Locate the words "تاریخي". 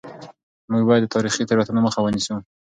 1.15-1.43